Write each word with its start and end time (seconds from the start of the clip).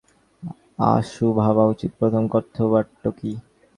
আশু 0.87 1.25
ভাবা 1.39 1.63
উচিত 1.65 1.91
প্রথম 1.99 2.23
কর্তব্যটা 2.27 3.09
কী। 3.11 3.31